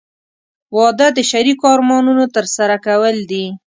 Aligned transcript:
•واده 0.75 1.07
د 1.17 1.19
شریکو 1.31 1.65
ارمانونو 1.75 2.23
ترسره 2.35 2.75
کول 2.87 3.15
دي. 3.31 3.45